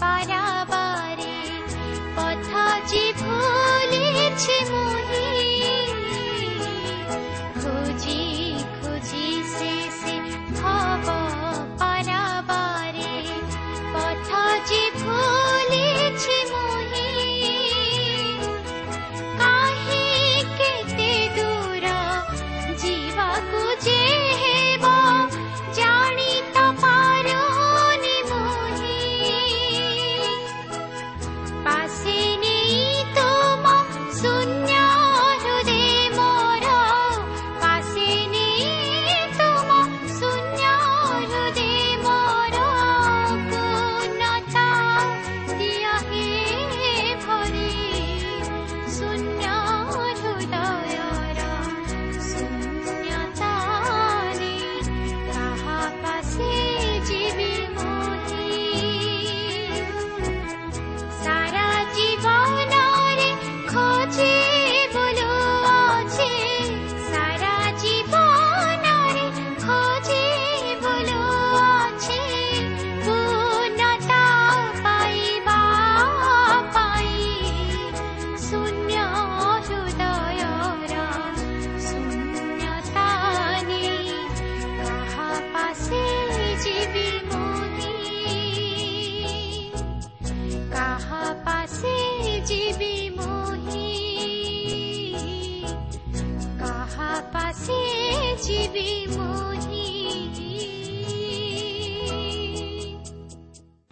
[0.00, 1.38] পারাবারে
[2.16, 4.75] কথা যে ভুলেছি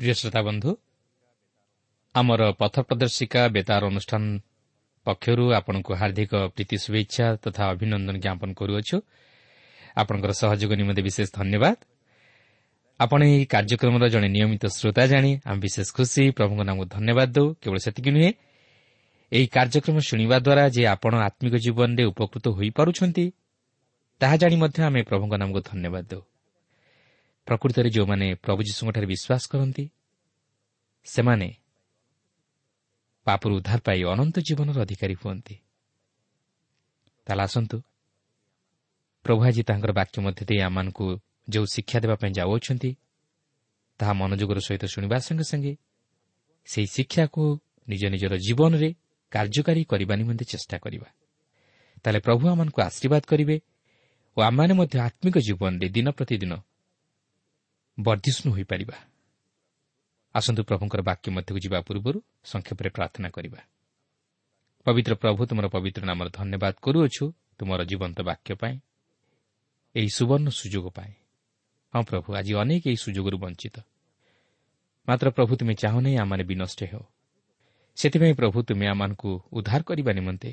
[0.04, 0.70] প্রিয় শ্রোতা বন্ধু
[2.14, 4.22] ଆମର ପଥ ପ୍ରଦର୍ଶିକା ବେତାର ଅନୁଷ୍ଠାନ
[5.06, 8.96] ପକ୍ଷରୁ ଆପଣଙ୍କୁ ହାର୍ଦ୍ଦିକ ପ୍ରୀତି ଶୁଭେଚ୍ଛା ତଥା ଅଭିନନ୍ଦନ ଜ୍ଞାପନ କରୁଅଛୁ
[9.96, 11.76] ଆପଣଙ୍କର ସହଯୋଗ ନିମନ୍ତେ ବିଶେଷ ଧନ୍ୟବାଦ
[13.00, 17.78] ଆପଣ ଏହି କାର୍ଯ୍ୟକ୍ରମର ଜଣେ ନିୟମିତ ଶ୍ରୋତା ଜାଣି ଆମେ ବିଶେଷ ଖୁସି ପ୍ରଭୁଙ୍କ ନାମକୁ ଧନ୍ୟବାଦ ଦେଉ କେବଳ
[17.84, 18.30] ସେତିକି ନୁହେଁ
[19.32, 23.26] ଏହି କାର୍ଯ୍ୟକ୍ରମ ଶୁଣିବା ଦ୍ୱାରା ଯେ ଆପଣ ଆତ୍ମିକ ଜୀବନରେ ଉପକୃତ ହୋଇପାରୁଛନ୍ତି
[24.20, 26.22] ତାହା ଜାଣି ମଧ୍ୟ ଆମେ ପ୍ରଭୁଙ୍କ ନାମକୁ ଧନ୍ୟବାଦ ଦେଉ
[27.46, 29.84] ପ୍ରକୃତରେ ଯେଉଁମାନେ ପ୍ରଭୁ ଯୀଶୁଙ୍କଠାରେ ବିଶ୍ୱାସ କରନ୍ତି
[31.06, 31.48] ସେମାନେ
[33.26, 35.54] ପାପରୁ ଉଦ୍ଧାର ପାଇ ଅନନ୍ତ ଜୀବନର ଅଧିକାରୀ ହୁଅନ୍ତି।
[37.26, 37.76] ତାହେଲେ ଆସନ୍ତୁ
[39.24, 41.06] ପ୍ରଭୁ ଆଜି ତାଙ୍କର ବାକ୍ୟ ମଧ୍ୟ ଦେଇ ଆମମାନଙ୍କୁ
[41.52, 42.90] ଯେଉଁ ଶିକ୍ଷା ଦେବା ପାଇଁ ଯାଉଅଛନ୍ତି
[44.00, 45.72] ତାହା ମନୋଯୋଗର ସହିତ ଶୁଣିବା ସଙ୍ଗେ ସଙ୍ଗେ
[46.68, 47.42] ସେହି ଶିକ୍ଷାକୁ
[47.88, 48.88] ନିଜ ନିଜର ଜୀବନରେ
[49.32, 51.08] କାର୍ଯ୍ୟକାରୀ କରିବା ନିମନ୍ତେ ଚେଷ୍ଟା କରିବା।
[52.02, 53.56] ତାହେଲେ ପ୍ରଭୁ ଆମମାନଙ୍କୁ ଆଶୀର୍ବାଦ କରିବେ
[54.36, 56.52] ଓ ଆମମାନେ ମଧ୍ୟ ଆତ୍ମିକ ଜୀବନରେ ଦିନ ପ୍ରତିଦିନ
[57.98, 58.96] ବର୍ଦ୍ଧିଷ୍ଣୁ ହୋଇପାରିବା।
[60.34, 63.60] ଆସନ୍ତୁ ପ୍ରଭୁଙ୍କର ବାକ୍ୟ ମଧ୍ୟକୁ ଯିବା ପୂର୍ବରୁ ସଂକ୍ଷେପରେ ପ୍ରାର୍ଥନା କରିବା।
[64.84, 68.76] ପବିତ୍ର ପ୍ରଭୁ ତୁମର ପବିତ୍ର ନାମର ଧନ୍ୟବାଦ କରୁଅଛୁ ତୁମର ଜୀବନ୍ତ ବାକ୍ୟ ପାଇଁ
[69.94, 71.12] ଏହି ସୁବର୍ଣ୍ଣ ସୁଯୋଗ ପାଇଁ।
[71.94, 73.76] ହଁ ପ୍ରଭୁ ଆଜି ଅନେକ ଏହି ସୁଯୋଗରୁ ବଞ୍ଚିତ।
[75.08, 77.04] ମାତ୍ର ପ୍ରଭୁ ତୁମେ ଚାହୁଁନାହିଁ ଆମମାନେ ବିନଷ୍ଟ ହେଉ।
[77.96, 80.50] ସେଥିପାଇଁ ପ୍ରଭୁ ତୁମେ ଆମମାନଙ୍କୁ ଉଦ୍ଧାର କରିବା ନିମନ୍ତେ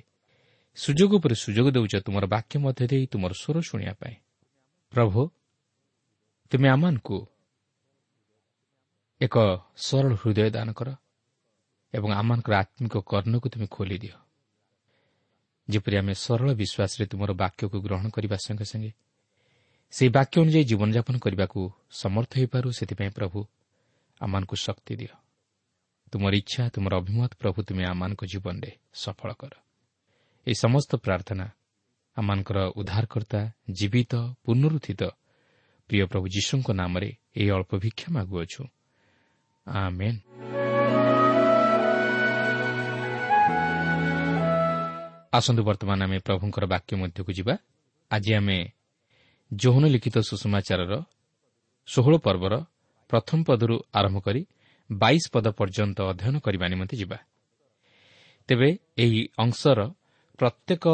[0.78, 4.16] ସୁଯୋଗ ଉପରେ ସୁଯୋଗ ଦେଉଛ ତୁମର ବାକ୍ୟ ମଧ୍ୟ ଦେଇ ତୁମର ସ୍ୱର ଶୁଣିବା ପାଇଁ।
[4.94, 5.22] ପ୍ରଭୁ
[6.52, 7.18] ତୁମେ ଆମମାନଙ୍କୁ
[9.22, 9.36] ଏକ
[9.78, 10.90] ସରଳ ହୃଦୟ ଦାନ କର
[11.94, 14.16] ଏବଂ ଆମମାନଙ୍କର ଆତ୍ମିକ କର୍ଣ୍ଣକୁ ତୁମେ ଖୋଲିଦିଅ
[15.68, 18.92] ଯେପରି ଆମେ ସରଳ ବିଶ୍ୱାସରେ ତୁମର ବାକ୍ୟକୁ ଗ୍ରହଣ କରିବା ସଙ୍ଗେ ସଙ୍ଗେ
[19.94, 21.60] ସେହି ବାକ୍ୟ ଅନୁଯାୟୀ ଜୀବନଯାପନ କରିବାକୁ
[22.02, 23.40] ସମର୍ଥ ହୋଇପାରୁ ସେଥିପାଇଁ ପ୍ରଭୁ
[24.22, 25.14] ଆମମାନଙ୍କୁ ଶକ୍ତି ଦିଅ।
[26.12, 29.54] ତୁମର ଇଚ୍ଛା ତୁମର ଅଭିମତ ପ୍ରଭୁ ତୁମେ ଆମମାନଙ୍କ ଜୀବନରେ ସଫଳ କର।
[30.48, 31.46] ଏହି ସମସ୍ତ ପ୍ରାର୍ଥନା
[32.18, 33.42] ଆମମାନଙ୍କର ଉଦ୍ଧାରକର୍ତ୍ତା
[33.78, 34.14] ଜୀବିତ
[34.44, 35.02] ପୁନରୁଦ୍ଧିତ
[35.90, 37.10] ପ୍ରିୟ ପ୍ରଭୁ ଯୀଶୁଙ୍କ ନାମରେ
[37.40, 38.62] ଏହି ଅଳ୍ପ ଭିକ୍ଷା ମାଗୁଅଛୁ।
[45.34, 47.58] ଆସନ୍ତୁ ବର୍ତ୍ତମାନ ଆମେ ପ୍ରଭୁଙ୍କର ବାକ୍ୟ ମଧ୍ୟକୁ ଯିବା।
[48.12, 48.58] ଆଜି ଆମେ
[49.54, 50.94] ଯୌନ ଲିଖିତ ସୁଷମାଚାରର
[51.88, 52.54] ଷୋହଳ ପର୍ବର
[53.10, 54.42] ପ୍ରଥମ ପଦରୁ ଆରମ୍ଭ କରି
[54.92, 57.18] ବାଇଶ ପଦ ପର୍ଯ୍ୟନ୍ତ ଅଧ୍ୟୟନ କରିବା ନିମନ୍ତେ ଯିବା।
[58.48, 59.80] ତେବେ ଏହି ଅଂଶର
[60.38, 60.86] ପ୍ରତ୍ୟେକ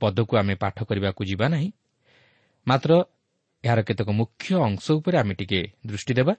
[0.00, 1.70] ପଦକୁ ଆମେ ପାଠ କରିବାକୁ ଯିବା ନାହିଁ।
[2.66, 2.90] ମାତ୍ର
[3.64, 6.34] ଏହାର କେତେକ ମୁଖ୍ୟ ଅଂଶ ଉପରେ ଆମେ ଟିକେ ଦୃଷ୍ଟି ଦେବା।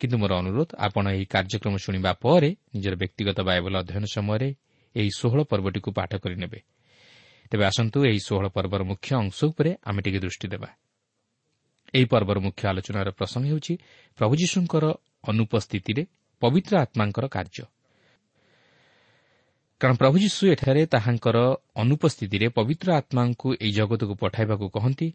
[0.00, 4.48] କିନ୍ତୁ ମୋର ଅନୁରୋଧ ଆପଣ ଏହି କାର୍ଯ୍ୟକ୍ରମ ଶୁଣିବା ପରେ ନିଜର ବ୍ୟକ୍ତିଗତ ବାଇବଲ ଅଧ୍ୟୟନ ସମୟରେ
[4.94, 6.60] ଏହି ଷୋହଳ ପର୍ବଟିକୁ ପାଠ କରିନେବେ।
[7.50, 10.68] ତେବେ ଆସନ୍ତୁ ଏହି ଷୋହଳ ପର୍ବର ମୁଖ୍ୟ ଅଂଶ ଉପରେ ଆମେ ଟିକେ ଦୃଷ୍ଟି ଦେବା।
[11.94, 13.74] ଏହି ପର୍ବର ମୁଖ୍ୟ ଆଲୋଚନାର ପ୍ରସଙ୍ଗ ହେଉଛି
[14.18, 14.84] ପ୍ରଭୁ ଯୀଶୁଙ୍କର
[15.28, 16.02] ଅନୁପସ୍ଥିତିରେ
[16.42, 17.64] ପବିତ୍ର ଆତ୍ମାଙ୍କର କାର୍ଯ୍ୟ।
[19.80, 21.36] କାରଣ ପ୍ରଭୁ ଯୀଶୁ ଏଠାରେ ତାହାଙ୍କର
[21.76, 25.08] ଅନୁପସ୍ଥିତିରେ ପବିତ୍ର ଆତ୍ମାଙ୍କୁ ଏହି ଜଗତକୁ ପଠାଇବାକୁ କହନ୍ତି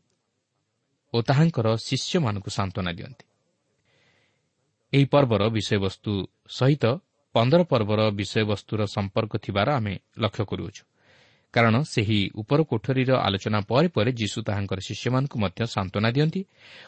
[1.13, 3.25] ଓ ତାହାଙ୍କର ଶିଷ୍ୟମାନଙ୍କୁ ସାନ୍ତ୍ୱନା ଦିଅନ୍ତି।
[4.95, 6.11] ଏହି ପର୍ବର ବିଷୟବସ୍ତୁ
[6.49, 6.85] ସହିତ
[7.35, 10.83] ପନ୍ଦର ପର୍ବର ବିଷୟବସ୍ତୁର ସମ୍ପର୍କ ଥିବାର ଆମେ ଲକ୍ଷ୍ୟ କରୁଅଛୁ।
[11.53, 16.41] କାରଣ ସେହି ଉପର କୋଠରୀର ଆଲୋଚନା ପରେ ପରେ ଯୀଶୁ ତାହାଙ୍କର ଶିଷ୍ୟମାନଙ୍କୁ ମଧ୍ୟ ସାନ୍ତ୍ୱନା ଦିଅନ୍ତି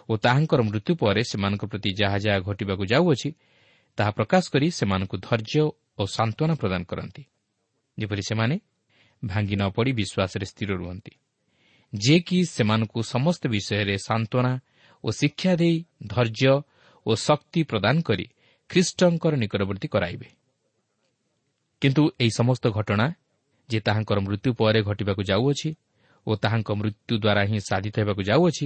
[0.10, 3.30] ଓ ତାହାଙ୍କର ମୃତ୍ୟୁ ପରେ ସେମାନଙ୍କ ପ୍ରତି ଯାହା ଯାହା ଘଟିବାକୁ ଯାଉଅଛି
[3.98, 5.64] ତାହା ପ୍ରକାଶ କରି ସେମାନଙ୍କୁ ଧୈର୍ଯ୍ୟ
[6.00, 7.24] ଓ ସାନ୍ତ୍ୱନା ପ୍ରଦାନ କରନ୍ତି।
[7.98, 8.56] ଯେପରି ସେମାନେ
[9.24, 11.14] ଭାଙ୍ଗି ନ ପଡ଼ି ବିଶ୍ୱାସରେ ସ୍ଥିର ରୁହନ୍ତି।
[11.94, 14.54] ଯିଏକି ସେମାନଙ୍କୁ ସମସ୍ତ ବିଷୟରେ ସାନ୍ତ୍ୱନା
[15.04, 15.76] ଓ ଶିକ୍ଷା ଦେଇ
[16.08, 16.54] ଧୈର୍ଯ୍ୟ
[17.08, 18.26] ଓ ଶକ୍ତି ପ୍ରଦାନ କରି
[18.70, 20.28] ଖ୍ରୀଷ୍ଟଙ୍କର ନିକଟବର୍ତ୍ତୀ କରାଇବେ।
[21.82, 23.06] କିନ୍ତୁ ଏହି ସମସ୍ତ ଘଟଣା
[23.70, 25.70] ଯେ ତାହାଙ୍କର ମୃତ୍ୟୁ ପରେ ଘଟିବାକୁ ଯାଉଅଛି
[26.28, 28.66] ଓ ତାହାଙ୍କ ମୃତ୍ୟୁ ଦ୍ୱାରା ହିଁ ସାଧିତ ହେବାକୁ ଯାଉଅଛି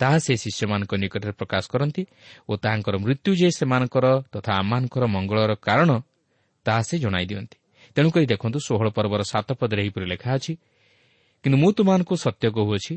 [0.00, 2.02] ତାହା ସେ ଶିଷ୍ୟମାନଙ୍କ ନିକଟରେ ପ୍ରକାଶ କରନ୍ତି
[2.48, 5.90] ଓ ତାହାଙ୍କର ମୃତ୍ୟୁ ଯେ ସେମାନଙ୍କର ତଥା ଆମମାନଙ୍କର ମଙ୍ଗଳର କାରଣ
[6.66, 7.56] ତାହା ସେ ଜଣାଇ ଦିଅନ୍ତି।
[7.96, 10.52] ତେଣୁକରି ଦେଖନ୍ତୁ ଷୋହଳ ପର୍ବର ସାତ ପଦରେ ଏହିପରି ଲେଖା ଅଛି
[11.44, 12.94] କିନ୍ତୁ ମୁଁ ତୁମମାନଙ୍କୁ ସତ୍ୟ କହୁଅଛି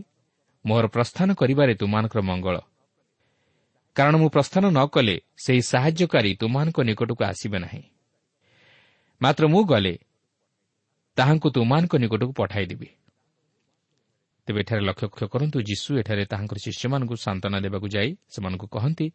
[0.66, 2.56] ମୋର ପ୍ରସ୍ଥାନ କରିବାରେ ତୁମମାନଙ୍କର ମଙ୍ଗଳ
[3.96, 7.84] କାରଣ ମୁଁ ପ୍ରସ୍ଥାନ ନ କଲେ ସେହି ସାହାଯ୍ୟକାରୀ ତୁମମାନଙ୍କ ନିକଟକୁ ଆସିବେ ନାହିଁ।
[9.22, 9.94] ମାତ୍ର ମୁଁ ଗଲେ
[11.18, 12.90] ତାହାଙ୍କୁ ତୁମମାନଙ୍କ ନିକଟକୁ ପଠାଇଦେବି
[14.48, 19.08] ତେବେ ଏଠାରେ ଲକ୍ଷ୍ୟ କରନ୍ତୁ ଯୀଶୁ ଏଠାରେ ତାହାଙ୍କର ଶିଷ୍ୟମାନଙ୍କୁ ସାନ୍ତ୍ୱନା ଦେବାକୁ ଯାଇ ସେମାନଙ୍କୁ କହନ୍ତି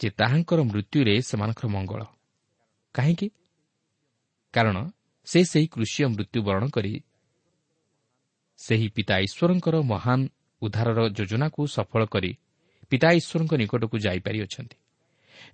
[0.00, 2.00] ଯେ ତାହାଙ୍କର ମୃତ୍ୟୁରେ ସେମାନଙ୍କର ମଙ୍ଗଳ।
[2.94, 3.28] କାହିଁକି?
[4.54, 4.76] କାରଣ
[5.26, 6.92] ସେ ସେହି କୃଷିୟ ମୃତ୍ୟୁବରଣ କରି
[8.56, 10.20] ସେହି ପିତା ଈଶ୍ୱରଙ୍କର ମହାନ
[10.62, 12.30] ଉଦ୍ଧାରର ଯୋଜନାକୁ ସଫଳ କରି
[12.92, 14.76] ପିତା ଈଶ୍ୱରଙ୍କ ନିକଟକୁ ଯାଇପାରିଅଛନ୍ତି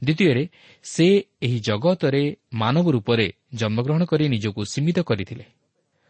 [0.05, 0.45] ଦ୍ୱିତୀୟରେ
[0.85, 1.07] ସେ
[1.47, 2.23] ଏହି ଜଗତରେ
[2.55, 3.27] ମାନବ ରୂପରେ
[3.61, 5.47] ଜନ୍ମଗ୍ରହଣ କରି ନିଜକୁ ସୀମିତ କରିଥିଲେ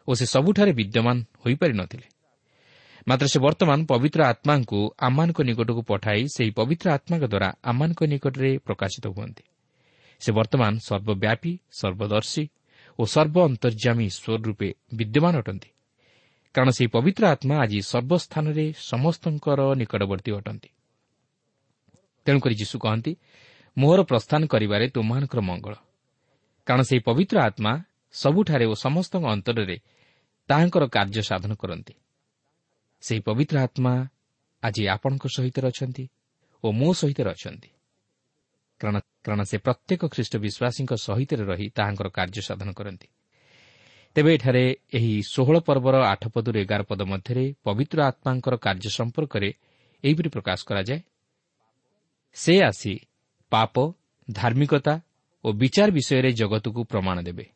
[0.08, 2.08] ଓ ସେ ସବୁଠାରେ ବିଦ୍ୟମାନ ହୋଇପାରି ନ ଥିଲେ
[3.06, 9.04] ମାତ୍ର ସେ ବର୍ତ୍ତମାନ ପବିତ୍ର ଆତ୍ମାଙ୍କୁ ଆମମାନଙ୍କ ନିକଟକୁ ପଠାଇ ସେହି ପବିତ୍ର ଆତ୍ମାଙ୍କ ଦ୍ୱାରା ଆମମାନଙ୍କ ନିକଟରେ ପ୍ରକାଶିତ
[9.16, 9.44] ହୁଅନ୍ତି।
[10.20, 12.44] ସେ ବର୍ତ୍ତମାନ ସର୍ବବ୍ୟାପୀ ସର୍ବଦର୍ଶୀ
[12.98, 14.68] ଓ ସର୍ବ ଅନ୍ତର୍ଯାମୀ ଈଶ୍ୱର ରୂପେ
[14.98, 15.70] ବିଦ୍ୟମାନ ଅଟନ୍ତି।
[16.54, 20.68] କାରଣ ସେହି ପବିତ୍ର ଆତ୍ମା ଆଜି ସର୍ବସ୍ଥାନରେ ସମସ୍ତଙ୍କର ନିକଟବର୍ତ୍ତୀ ଅଟନ୍ତି।
[22.28, 23.12] ତେଣୁକରି ଯୀଶୁ କହନ୍ତି
[23.76, 25.74] ମୋହର ପ୍ରସ୍ଥାନ କରିବାରେ ତୁମମାନଙ୍କର ମଙ୍ଗଳ।
[26.66, 27.72] କାରଣ ସେହି ପବିତ୍ର ଆତ୍ମା
[28.12, 29.76] ସବୁଠାରେ ଓ ସମସ୍ତଙ୍କ ଅନ୍ତରରେ
[30.48, 31.94] ତାହାଙ୍କର କାର୍ଯ୍ୟ ସାଧନ କରନ୍ତି।
[33.00, 33.92] ସେହି ପବିତ୍ର ଆତ୍ମା
[34.62, 36.04] ଆଜି ଆପଣଙ୍କ ସହିତ ଅଛନ୍ତି
[36.64, 37.70] ଓ ମୋ ସହିତ ଅଛନ୍ତି।
[39.24, 43.08] କାରଣ ସେ ପ୍ରତ୍ୟେକ ଖ୍ରୀଷ୍ଟ ବିଶ୍ୱାସୀଙ୍କ ସହିତ ରହି ତାହାଙ୍କର କାର୍ଯ୍ୟ ସାଧନ କରନ୍ତି।
[44.14, 49.48] ତେବେ ଏଠାରେ ଏହି ଷୋହଳ ପର୍ବର ଆଠ ପଦରୁ ଏଗାର ପଦ ମଧ୍ୟରେ ପବିତ୍ର ଆତ୍ମାଙ୍କର କାର୍ଯ୍ୟ ସମ୍ପର୍କରେ
[50.04, 51.00] ଏହିପରି ପ୍ରକାଶ କରାଯାଏ।
[52.36, 52.94] ସେ ଆସି
[53.50, 53.74] ପାପ
[54.30, 55.00] ଧାର୍ମିକତା
[55.44, 57.46] ଓ ବିଚାର ବିଷୟରେ ଜଗତକୁ ପ୍ରମାଣ ଦେବେ।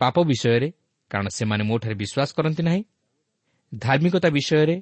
[0.00, 0.68] ପାପ ବିଷୟରେ
[1.10, 2.82] କାରଣ ସେମାନେ ମୋଠାରେ ବିଶ୍ୱାସ କରନ୍ତି ନାହିଁ।
[3.78, 4.76] ଧାର୍ମିକତା ବିଷୟରେ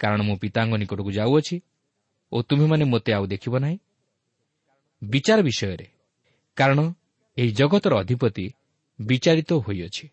[0.00, 1.56] କାରଣ ମୁଁ ପିତାଙ୍କ ନିକଟକୁ ଯାଉଅଛି
[2.32, 3.78] ଓ ତୁମେମାନେ ମୋତେ ଆଉ ଦେଖିବ ନାହିଁ।
[5.02, 5.86] ବିଚାର ବିଷୟରେ
[6.56, 6.80] କାରଣ
[7.36, 8.46] ଏହି ଜଗତର ଅଧିପତି
[9.00, 10.06] ବିଚାରିତ ହୋଇଅଛି।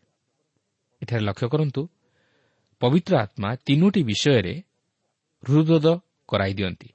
[1.01, 1.81] ଏଠାରେ ଲକ୍ଷ୍ୟ କରନ୍ତୁ
[2.81, 4.53] ପବିତ୍ର ଆତ୍ମା ତିନୋଟି ବିଷୟରେ
[5.43, 5.85] ହୃଦବୋଧ
[6.27, 6.89] କରାଇ ଦିଅନ୍ତି।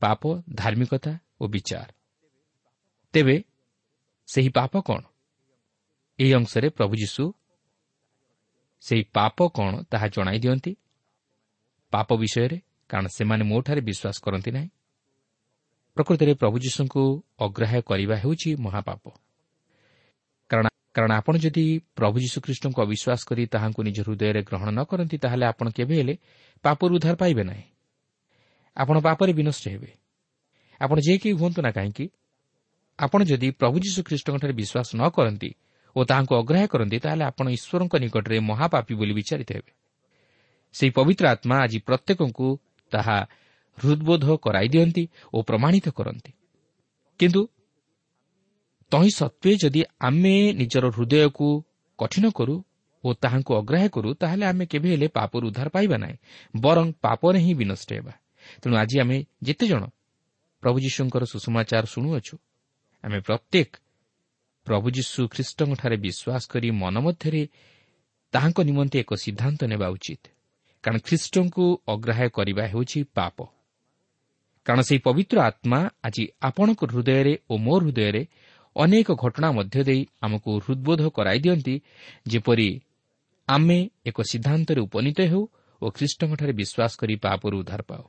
[0.00, 1.88] ପାପ ଧାର୍ମିକତା ଓ ବିଚାର।
[3.12, 3.44] ତେବେ
[4.28, 5.00] ସେହି ପାପ କ'ଣ?
[6.18, 7.24] ଏହି ଅଂଶରେ ପ୍ରଭୁ ଯୀଶୁ
[8.80, 10.76] ସେହି ପାପ କ'ଣ ତାହା ଜଣାଇ ଦିଅନ୍ତି?
[11.92, 14.68] ପାପ ବିଷୟରେ କାରଣ ସେମାନେ ମୋଠାରେ ବିଶ୍ୱାସ କରନ୍ତି ନାହିଁ।
[15.96, 17.02] ପ୍ରକୃତରେ ପ୍ରଭୁ ଯୀଶୁଙ୍କୁ
[17.38, 19.04] ଅଗ୍ରାହ୍ୟ କରିବା ହେଉଛି ମହାପାପ।
[20.50, 21.64] କାରଣ କାରଣ ଆପଣ ଯଦି
[21.96, 26.14] ପ୍ରଭୁ ଯୀଶୁଖ୍ରୀଷ୍ଟଙ୍କୁ ଅବିଶ୍ୱାସ କରି ତାହାଙ୍କୁ ନିଜ ହୃଦୟରେ ଗ୍ରହଣ ନ କରନ୍ତି ତାହେଲେ ଆପଣ କେବେ ହେଲେ
[26.64, 27.64] ପାପରୁ ଉଦ୍ଧାର ପାଇବେ ନାହିଁ।
[28.76, 29.90] ଆପଣ ପାପରେ ବିନଷ୍ଟ ହେବେ।
[30.80, 32.06] ଆପଣ ଯେ କେହି ହୁଅନ୍ତୁ ନା କାହିଁକି?
[32.98, 35.50] ଆପଣ ଯଦି ପ୍ରଭୁ ଯୀଶୁଖ୍ରୀଷ୍ଟଙ୍କଠାରେ ବିଶ୍ୱାସ ନ କରନ୍ତି
[35.96, 39.72] ଓ ତାହାଙ୍କୁ ଅଗ୍ରାହ୍ୟ କରନ୍ତି ତାହେଲେ ଆପଣ ଈଶ୍ୱରଙ୍କ ନିକଟରେ ମହାପାପୀ ବୋଲି ବିଚାରିତ ହେବେ।
[40.74, 42.48] ସେହି ପବିତ୍ର ଆତ୍ମା ଆଜି ପ୍ରତ୍ୟେକଙ୍କୁ
[42.92, 43.18] ତାହା
[43.78, 46.32] ହୃଦବୋଧ କରାଇ ଦିଅନ୍ତି ଓ ପ୍ରମାଣିତ କରନ୍ତି।
[47.20, 47.42] କିନ୍ତୁ
[48.92, 51.48] ତହିଁ ସତ୍ତ୍ୱେ ଯଦି ଆମେ ନିଜର ହୃଦୟକୁ
[51.98, 52.56] କଠିନ କରୁ
[53.04, 56.16] ଓ ତାହାଙ୍କୁ ଅଗ୍ରାହ୍ୟ କରୁ ତାହେଲେ ଆମେ କେବେ ହେଲେ ପାପରୁ ଉଦ୍ଧାର ପାଇବା ନାହିଁ
[56.60, 58.12] ବରଂ ପାପରେ ହିଁ ବିନଷ୍ଟ ହେବା।
[58.62, 59.82] ତେଣୁ ଆଜି ଆମେ ଯେତେଜଣ
[60.62, 62.34] ପ୍ରଭୁ ଯୀଶୁଙ୍କର ସୁଷମାଚାର ଶୁଣୁଅଛୁ
[63.04, 63.70] ଆମେ ପ୍ରତ୍ୟେକ
[64.66, 67.42] ପ୍ରଭୁ ଯୀଶୁ ଖ୍ରୀଷ୍ଟଙ୍କଠାରେ ବିଶ୍ୱାସ କରି ମନ ମଧ୍ୟରେ
[68.32, 70.22] ତାହାଙ୍କ ନିମନ୍ତେ ଏକ ସିଦ୍ଧାନ୍ତ ନେବା ଉଚିତ।
[70.84, 73.36] କାରଣ ଖ୍ରୀଷ୍ଟଙ୍କୁ ଅଗ୍ରାହ୍ୟ କରିବା ହେଉଛି ପାପ।
[74.66, 78.22] କାରଣ ସେହି ପବିତ୍ର ଆତ୍ମା ଆଜି ଆପଣଙ୍କ ହୃଦୟରେ ଓ ମୋ ହୃଦୟରେ
[78.76, 81.74] ଅନେକ ଘଟଣା ମଧ୍ୟ ଦେଇ ଆମକୁ ହୃଦ୍ବୋଧ କରାଇ ଦିଅନ୍ତି
[82.28, 82.68] ଯେପରି
[83.48, 85.42] ଆମେ ଏକ ସିଦ୍ଧାନ୍ତରେ ଉପନୀତ ହେଉ
[85.82, 88.04] ଓ ଖ୍ରୀଷ୍ଟଙ୍କଠାରେ ବିଶ୍ୱାସ କରି ପାପରୁ ଉଦ୍ଧାର ପାଉ।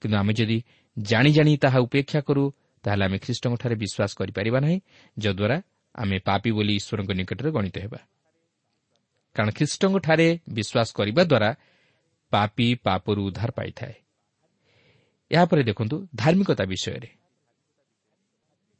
[0.00, 0.58] କିନ୍ତୁ ଆମେ ଯଦି
[0.96, 2.44] ଜାଣି ଜାଣି ତାହା ଉପେକ୍ଷା କରୁ
[2.84, 4.78] ତାହେଲେ ଆମେ ଖ୍ରୀଷ୍ଟଙ୍କଠାରେ ବିଶ୍ୱାସ କରିପାରିବା ନାହିଁ
[5.16, 5.56] ଯଦ୍ୱାରା
[5.94, 8.00] ଆମେ ପାପି ବୋଲି ଈଶ୍ୱରଙ୍କ ନିକଟରେ ଗଣିତ ହେବା
[9.36, 11.50] କାରଣ ଖ୍ରୀଷ୍ଟଙ୍କଠାରେ ବିଶ୍ୱାସ କରିବା ଦ୍ୱାରା
[12.32, 13.94] ପାପି ପାପରୁ ଉଦ୍ଧାର ପାଇଥାଏ
[15.30, 17.10] ଏହାପରେ ଦେଖନ୍ତୁ ଧାର୍ମିକତା ବିଷୟରେ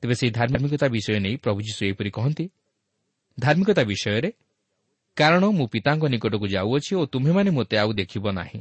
[0.02, 2.46] ତେବେ ସେହି ଧାର୍ମିକତା ବିଷୟ ନେଇ ପ୍ରଭୁ ଯୀଶୁ ଏହିପରି କହନ୍ତି
[3.38, 4.30] ଧାର୍ମିକତା ବିଷୟରେ
[5.16, 8.60] କାରଣ ମୁଁ ପିତାଙ୍କ ନିକଟକୁ ଯାଉଅଛି ଓ ତୁମେମାନେ ମୋତେ ଆଉ ଦେଖିବ ନାହିଁ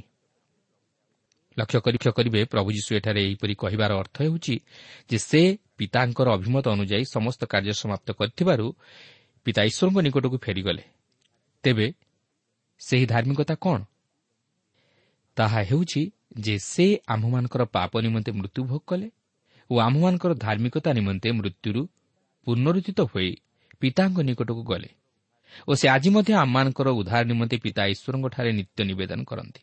[1.59, 4.55] ଲକ୍ଷ୍ୟ ପରୀକ୍ଷା କରିବେ ପ୍ରଭୁ ଯୀଶୁ ଏଠାରେ ଏହିପରି କହିବାର ଅର୍ଥ ହେଉଛି
[5.09, 5.41] ଯେ ସେ
[5.77, 8.65] ପିତାଙ୍କର ଅଭିମତ ଅନୁଯାୟୀ ସମସ୍ତ କାର୍ଯ୍ୟ ସମାପ୍ତ କରିଥିବାରୁ
[9.45, 10.83] ପିତା ଈଶ୍ୱରଙ୍କ ନିକଟକୁ ଫେରିଗଲେ।
[11.63, 11.87] ତେବେ
[12.79, 13.79] ସେହି ଧାର୍ମିକତା କ'ଣ?
[15.37, 16.01] ତାହା ହେଉଛି
[16.39, 19.07] ଯେ ସେ ଆମ୍ଭମାନଙ୍କର ପାପ ନିମନ୍ତେ ମୃତ୍ୟୁ ଭୋଗ କଲେ
[19.69, 21.81] ଓ ଆମ୍ଭମାନଙ୍କର ଧାର୍ମିକତା ନିମନ୍ତେ ମୃତ୍ୟୁରୁ
[22.47, 23.29] ପୁନରୁଦ୍ଧିତ ହୋଇ
[23.79, 24.89] ପିତାଙ୍କ ନିକଟକୁ ଗଲେ
[25.67, 29.61] ଓ ସେ ଆଜି ମଧ୍ୟ ଆମମାନଙ୍କର ଉଦ୍ଧାର ନିମନ୍ତେ ପିତା ଈଶ୍ୱରଙ୍କଠାରେ ନିତ୍ୟ ନିବେଦନ କରନ୍ତି।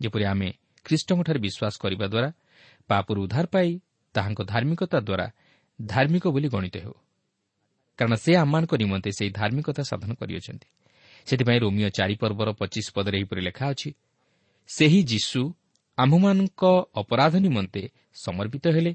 [0.00, 0.48] ଯେପରି ଆମେ
[0.84, 2.30] ଖ୍ରୀଷ୍ଟଙ୍କଠାରେ ବିଶ୍ୱାସ କରିବା ଦ୍ୱାରା
[2.88, 3.70] ପାପରୁ ଉଦ୍ଧାର ପାଇ
[4.14, 5.26] ତାହାଙ୍କ ଧାର୍ମିକତା ଦ୍ୱାରା
[5.86, 6.96] ଧାର୍ମିକ ବୋଲି ଗଣିତ ହେଉ।
[7.98, 10.68] କାରଣ ସେ ଆମମାନଙ୍କ ନିମନ୍ତେ ସେହି ଧାର୍ମିକତା ସାଧନ କରିଅଛନ୍ତି।
[11.26, 13.90] ସେଥିପାଇଁ ରୋମିଓ ଚାରିପର୍ବର ପଚିଶ ପଦରେ ଏହିପରି ଲେଖା ଅଛି
[14.68, 15.40] ସେହି ଯୀଶୁ
[15.98, 16.62] ଆମ୍ଭମାନଙ୍କ
[16.94, 17.82] ଅପରାଧ ନିମନ୍ତେ
[18.14, 18.92] ସମର୍ପିତ ହେଲେ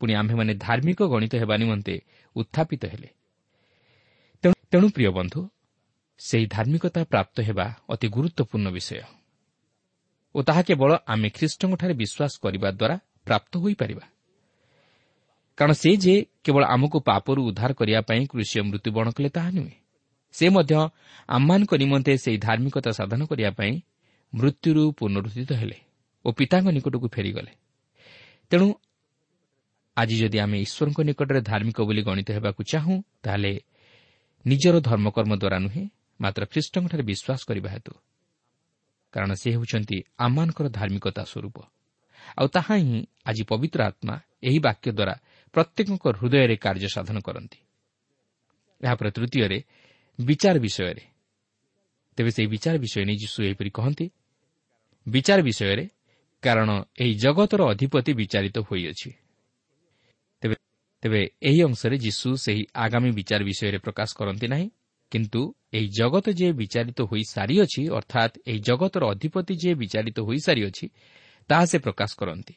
[0.00, 1.94] ପୁଣି ଆମ୍ଭେମାନେ ଧାର୍ମିକ ଗଣିତ ହେବା ନିମନ୍ତେ
[2.36, 3.08] ଉତ୍ଥାପିତ ହେଲେ।
[4.70, 5.40] ତେଣୁ ପ୍ରିୟ ବନ୍ଧୁ
[6.20, 9.02] ସେହି ଧାର୍ମିକତା ପ୍ରାପ୍ତ ହେବା ଅତି ଗୁରୁତ୍ୱପୂର୍ଣ୍ଣ ବିଷୟ।
[10.34, 14.04] ଓ ତାହା କେବଳ ଆମେ ଖ୍ରୀଷ୍ଟଙ୍କଠାରେ ବିଶ୍ୱାସ କରିବା ଦ୍ୱାରା ପ୍ରାପ୍ତ ହୋଇପାରିବା।
[15.58, 16.14] କାରଣ ସେ ଯେ
[16.44, 19.76] କେବଳ ଆମକୁ ପାପରୁ ଉଦ୍ଧାର କରିବା ପାଇଁ କୃଷି ମୃତ୍ୟୁବରଣ କଲେ ତାହା ନୁହେଁ।
[20.34, 20.74] ସେ ମଧ୍ୟ
[21.28, 23.72] ଆମମାନଙ୍କ ନିମନ୍ତେ ସେହି ଧାର୍ମିକତା ସାଧନ କରିବା ପାଇଁ
[24.32, 25.78] ମୃତ୍ୟୁରୁ ପୁନରୁଦ୍ଧିତ ହେଲେ
[26.24, 27.52] ଓ ପିତାଙ୍କ ନିକଟକୁ ଫେରିଗଲେ।
[28.50, 28.66] ତେଣୁ
[29.96, 33.52] ଆଜି ଯଦି ଆମେ ଈଶ୍ୱରଙ୍କ ନିକଟରେ ଧାର୍ମିକ ବୋଲି ଗଣିତ ହେବାକୁ ଚାହୁଁ ତାହେଲେ
[34.44, 35.84] ନିଜର ଧର୍ମକର୍ମ ଦ୍ୱାରା ନୁହେଁ
[36.20, 37.92] ମାତ୍ର ଖ୍ରୀଷ୍ଟଙ୍କଠାରେ ବିଶ୍ୱାସ କରିବା ହେତୁ।
[39.14, 41.56] କାରଣ ସେ ହେଉଛନ୍ତି ଆମମାନଙ୍କର ଧାର୍ମିକତା ସ୍ୱରୂପ।
[42.40, 44.14] ଆଉ ତାହା ହିଁ ଆଜି ପବିତ୍ର ଆତ୍ମା
[44.48, 45.14] ଏହି ବାକ୍ୟ ଦ୍ୱାରା
[45.54, 47.58] ପ୍ରତ୍ୟେକଙ୍କ ହୃଦୟରେ କାର୍ଯ୍ୟ ସାଧନ କରନ୍ତି।
[48.80, 49.58] ଏହାପରେ ତୃତୀୟରେ
[50.18, 51.04] ବିଚାର ବିଷୟରେ।
[52.18, 54.06] ତେବେ ସେହି ବିଚାର ବିଷୟ ନେଇ ଯୀଶୁ ଏହିପରି କହନ୍ତି
[55.06, 55.84] ବିଚାର ବିଷୟରେ
[56.42, 56.68] କାରଣ
[57.02, 59.10] ଏହି ଜଗତର ଅଧିପତି ବିଚାରିତ ହୋଇଅଛି।
[61.02, 64.66] ତେବେ ଏହି ଅଂଶରେ ଯୀଶୁ ସେହି ଆଗାମୀ ବିଚାର ବିଷୟରେ ପ୍ରକାଶ କରନ୍ତି ନାହିଁ।
[65.14, 65.40] କିନ୍ତୁ
[65.72, 70.86] ଏହି ଜଗତ ଯିଏ ବିଚାରିତ ହୋଇସାରିଅଛି ଅର୍ଥାତ୍ ଏହି ଜଗତର ଅଧିପତି ଯିଏ ବିଚାରିତ ହୋଇସାରିଅଛି
[71.50, 72.54] ତାହା ସେ ପ୍ରକାଶ କରନ୍ତି।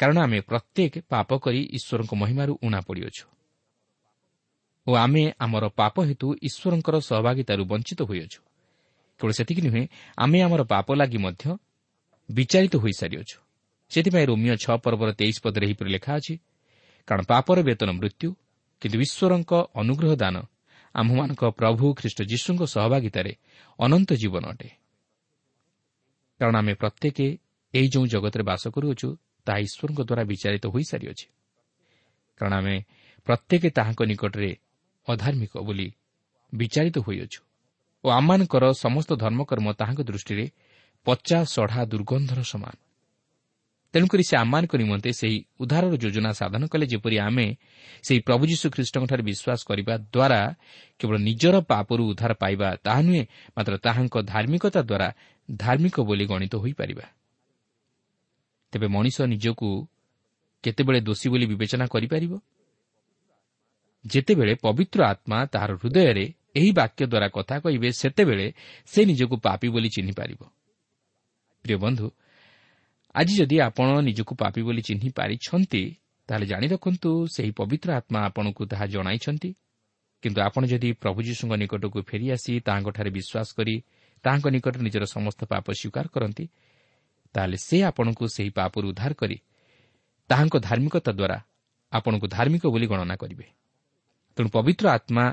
[0.00, 3.24] କାରଣ ଆମେ ପ୍ରତ୍ୟେକ ପାପ କରି ଈଶ୍ୱରଙ୍କ ମହିମାରୁ ଉଣା ପଡ଼ିଅଛୁ।
[4.86, 8.40] ଓ ଆମେ ଆମର ପାପ ହେତୁ ଈଶ୍ୱରଙ୍କର ସହଭାଗିତାରୁ ବଞ୍ଚିତ ହୋଇଅଛୁ।
[9.20, 9.84] କେବଳ ସେତିକି ନୁହେଁ
[10.16, 11.44] ଆମେ ଆମର ପାପ ଲାଗି ମଧ୍ୟ
[12.28, 13.36] ବିଚାରିତ ହୋଇସାରିଅଛୁ
[13.90, 16.34] ସେଥିପାଇଁ ରୋମିଓ ଛଅ ପର୍ବର ତେଇଶ ପଦରେ ଏହିପରି ଲେଖା ଅଛି
[17.08, 18.28] କାରଣ ପାପର ବେତନ ମୃତ୍ୟୁ
[18.82, 20.36] କିନ୍ତୁ ଈଶ୍ୱରଙ୍କ ଅନୁଗ୍ରହ ଦାନ
[20.96, 23.32] ଆମ୍ଭମାନଙ୍କ ପ୍ରଭୁ ଖ୍ରୀଷ୍ଟ ଯୀଶୁଙ୍କ ସହଭାଗିତାରେ
[23.78, 24.68] ଅନନ୍ତ ଜୀବନ ଅଟେ।
[26.40, 27.18] କାରଣ ଆମେ ପ୍ରତ୍ୟେକ
[27.74, 29.08] ଏହି ଯେଉଁ ଜଗତରେ ବାସ କରୁଅଛୁ
[29.46, 31.26] ତାହା ଈଶ୍ୱରଙ୍କ ଦ୍ୱାରା ବିଚାରିତ ହୋଇସାରିଅଛି।
[32.40, 32.76] କାରଣ ଆମେ
[33.26, 34.50] ପ୍ରତ୍ୟେକ ତାହାଙ୍କ ନିକଟରେ
[35.08, 35.88] ଅଧାର୍ମିକ ବୋଲି
[36.52, 37.40] ବିଚାରିତ ହୋଇଅଛୁ
[38.04, 40.46] ଓ ଆମମାନଙ୍କର ସମସ୍ତ ଧର୍ମକର୍ମ ତାହାଙ୍କ ଦୃଷ୍ଟିରେ
[41.06, 42.85] ପଚା ସଢ଼ା ଦୁର୍ଗନ୍ଧର ସମାନ।
[43.96, 47.46] ତେଣୁକରି ସେ ଆମମାନଙ୍କ ନିମନ୍ତେ ସେହି ଉଦ୍ଧାରର ଯୋଜନା ସାଧନ କଲେ ଯେପରି ଆମେ
[48.04, 50.40] ସେହି ପ୍ରଭୁ ଯୀଶୁ ଖ୍ରୀଷ୍ଟଙ୍କଠାରେ ବିଶ୍ୱାସ କରିବା ଦ୍ୱାରା
[51.00, 53.22] କେବଳ ନିଜର ପାପରୁ ଉଦ୍ଧାର ପାଇବା ତାହା ନୁହେଁ
[53.56, 55.08] ମାତ୍ର ତାହାଙ୍କ ଧାର୍ମିକତା ଦ୍ୱାରା
[55.56, 57.06] ଧାର୍ମିକ ବୋଲି ଗଣିତ ହୋଇପାରିବା।
[58.72, 59.68] ତେବେ ମଣିଷ ନିଜକୁ
[60.64, 62.32] କେତେବେଳେ ଦୋଷୀ ବୋଲି ବିବେଚନା କରିପାରିବ?
[64.04, 66.24] ଯେତେବେଳେ ପବିତ୍ର ଆତ୍ମା ତାହାର ହୃଦୟରେ
[66.58, 68.46] ଏହି ବାକ୍ୟ ଦ୍ୱାରା କଥା କହିବେ ସେତେବେଳେ
[68.86, 70.40] ସେ ନିଜକୁ ପାପି ବୋଲି ଚିହ୍ନିପାରିବ।
[71.64, 72.06] ପ୍ରିୟ ବନ୍ଧୁ
[73.16, 75.82] ଆଜି ଯଦି ଆପଣ ନିଜକୁ ପାପି ବୋଲି ଚିହ୍ନି ପାରିଛନ୍ତି
[76.28, 79.50] ତାହେଲେ ଜାଣି ରଖନ୍ତୁ ସେହି ପବିତ୍ର ଆତ୍ମା ଆପଣଙ୍କୁ ତାହା ଜଣାଇଛନ୍ତି।
[80.22, 83.74] କିନ୍ତୁ ଆପଣ ଯଦି ପ୍ରଭୁ ଯୀଶୁଙ୍କ ନିକଟକୁ ଫେରିଆସି ତାହାଙ୍କଠାରେ ବିଶ୍ୱାସ କରି
[84.24, 86.44] ତାହାଙ୍କ ନିକଟରେ ନିଜର ସମସ୍ତ ପାପ ସ୍ୱୀକାର କରନ୍ତି
[87.34, 89.36] ତାହେଲେ ସେ ଆପଣଙ୍କୁ ସେହି ପାପରୁ ଉଦ୍ଧାର କରି
[90.30, 91.38] ତାହାଙ୍କ ଧାର୍ମିକତା ଦ୍ୱାରା
[91.92, 93.46] ଆପଣଙ୍କୁ ଧାର୍ମିକ ବୋଲି ଗଣନା କରିବେ।
[94.36, 95.24] ତେଣୁ ପବିତ୍ର ଆତ୍ମା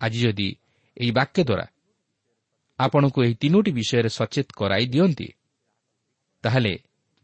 [0.00, 0.48] ଆଜି ଯଦି
[0.96, 1.66] ଏହି ବାକ୍ୟ ଦ୍ୱାରା
[2.78, 5.28] ଆପଣଙ୍କୁ ଏହି ତିନୋଟି ବିଷୟରେ ସଚେତ କରାଇ ଦିଅନ୍ତି
[6.44, 6.72] ତାହେଲେ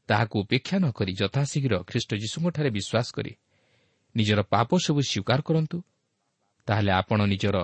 [0.09, 3.33] ତାହାକୁ ଉପେକ୍ଷା ନ କରି ଯଥାଶୀଘ୍ର ଖ୍ରୀଷ୍ଟ ଯୀଶୁଙ୍କଠାରେ ବିଶ୍ୱାସ କରି
[4.15, 5.79] ନିଜର ପାପ ସବୁ ସ୍ୱୀକାର କରନ୍ତୁ
[6.69, 7.57] ତାହେଲେ ଆପଣ ନିଜର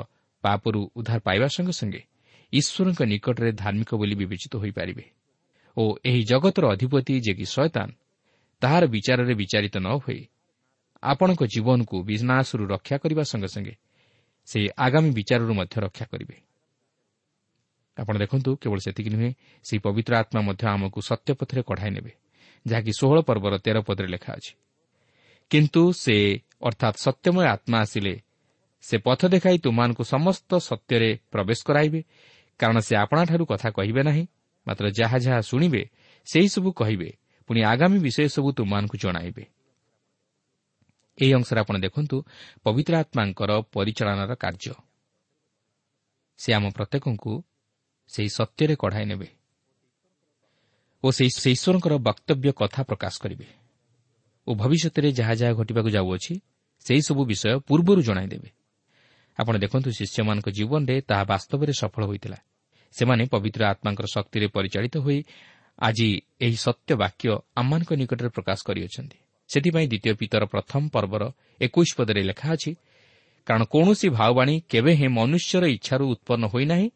[0.44, 2.02] ପାପରୁ ଉଦ୍ଧାର ପାଇବା ସଙ୍ଗେ ସଙ୍ଗେ
[2.52, 5.04] ଈଶ୍ୱରଙ୍କ ନିକଟରେ ଧାର୍ମିକ ବୋଲି ବିବେଚିତ ହୋଇପାରିବେ
[5.76, 7.88] ଓ ଏହି ଜଗତର ଅଧିପତି ଯେ କି ଶୟତାନ
[8.62, 10.22] ତାହାର ବିଚାରରେ ବିଚାରିତ ନ ହୋଇ
[11.02, 13.74] ଆପଣଙ୍କ ଜୀବନକୁ ବିନାଶରୁ ରକ୍ଷା କରିବା ସଙ୍ଗେ ସଙ୍ଗେ
[14.48, 16.36] ସେହି ଆଗାମୀ ବିଚାରରୁ ମଧ୍ୟ ରକ୍ଷା କରିବେ।
[17.96, 19.30] ଆପଣ ଦେଖନ୍ତୁ କେବଳ ସେତିକି ନୁହେଁ
[19.64, 22.12] ସେହି ପବିତ୍ର ଆତ୍ମା ମଧ୍ୟ ଆମକୁ ସତ୍ୟପଥରେ କଢ଼ାଇ ନେବେ।
[22.66, 24.52] ଯାହାକି ଷୋହଳ ପର୍ବର ତେର ପଦରେ ଲେଖା ଅଛି।
[25.50, 26.16] କିନ୍ତୁ ସେ
[26.62, 28.14] ଅର୍ଥାତ୍ ସତ୍ୟମୟ ଆତ୍ମା ଆସିଲେ
[28.84, 32.00] ସେ ପଥ ଦେଖାଇ ତୁମମାନଙ୍କୁ ସମସ୍ତ ସତ୍ୟରେ ପ୍ରବେଶ କରାଇବେ
[32.58, 34.24] କାରଣ ସେ ଆପଣାଠାରୁ କଥା କହିବେ ନାହିଁ
[34.66, 35.82] ମାତ୍ର ଯାହା ଯାହା ଶୁଣିବେ
[36.26, 37.08] ସେହିସବୁ କହିବେ
[37.48, 39.44] ପୁଣି ଆଗାମୀ ବିଷୟ ସବୁ ତୁମମାନଙ୍କୁ ଜଣାଇବେ।
[41.18, 42.16] ଏହି ଅଂଶରେ ଆପଣ ଦେଖନ୍ତୁ
[42.64, 44.74] ପବିତ୍ର ଆତ୍ମାଙ୍କର ପରିଚାଳନାର କାର୍ଯ୍ୟ।
[46.38, 47.32] ସେ ଆମ ପ୍ରତ୍ୟେକଙ୍କୁ
[48.08, 49.28] ସେହି ସତ୍ୟରେ କଢ଼ାଇ ନେବେ।
[51.04, 53.46] ଓ ସେହି ଈଶ୍ୱରଙ୍କର ବକ୍ତବ୍ୟ କଥା ପ୍ରକାଶ କରିବେ।
[54.46, 56.34] ଓ ଭବିଷ୍ୟତରେ ଯାହା ଯାହା ଘଟିବାକୁ ଯାଉଅଛି
[56.86, 58.48] ସେହିସବୁ ବିଷୟ ପୂର୍ବରୁ ଜଣାଇଦେବେ।
[59.38, 62.38] ଆପଣ ଦେଖନ୍ତୁ ଶିଷ୍ୟମାନଙ୍କ ଜୀବନରେ ତାହା ବାସ୍ତବରେ ସଫଳ ହୋଇଥିଲା।
[62.94, 65.18] ସେମାନେ ପବିତ୍ର ଆତ୍ମାଙ୍କର ଶକ୍ତିରେ ପରିଚାଳିତ ହୋଇ
[65.78, 66.08] ଆଜି
[66.40, 69.18] ଏହି ସତ୍ୟ ବାକ୍ୟ ଆମମାନଙ୍କ ନିକଟରେ ପ୍ରକାଶ କରିଅଛନ୍ତି।
[69.50, 71.22] ସେଥିପାଇଁ ଦ୍ୱିତୀୟ ପିତର ପ୍ରଥମ ପର୍ବର
[71.60, 72.72] ଏକୋଇଶ ପଦରେ ଲେଖା ଅଛି
[73.46, 76.88] କାରଣ କୌଣସି ଭାଓବାଣୀ କେବେ ହେଁ ମନୁଷ୍ୟର ଇଚ୍ଛାରୁ ଉତ୍ପନ୍ନ ହୋଇନାହିଁ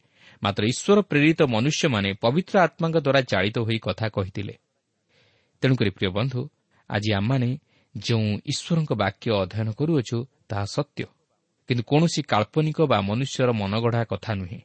[0.42, 4.54] ମାତ୍ର ଈଶ୍ୱର ପ୍ରେରିତ ମନୁଷ୍ୟମାନେ ପବିତ୍ର ଆତ୍ମାଙ୍କ ଦ୍ୱାରା ଚାଳିତ ହୋଇ କଥା କହିଥିଲେ।
[5.60, 6.40] ତେଣୁକରି ପ୍ରିୟ ବନ୍ଧୁ
[6.90, 7.58] ଆଜି ଆମମାନେ
[7.94, 11.04] ଯେଉଁ ଈଶ୍ୱରଙ୍କ ବାକ୍ୟ ଅଧ୍ୟୟନ କରୁଅଛୁ ତାହା ସତ୍ୟ।
[11.68, 14.60] କିନ୍ତୁ କୌଣସି କାଳ୍ପନିକ ବା ମନୁଷ୍ୟର ମନଗଢ଼ା କଥା ନୁହେଁ।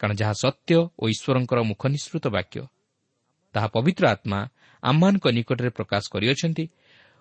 [0.00, 2.60] କାରଣ ଯାହା ସତ୍ୟ ଓ ଈଶ୍ୱରଙ୍କର ମୁଖ ନିଃସୃତ ବାକ୍ୟ
[3.54, 4.40] ତାହା ପବିତ୍ର ଆତ୍ମା
[4.82, 6.64] ଆମମାନଙ୍କ ନିକଟରେ ପ୍ରକାଶ କରିଅଛନ୍ତି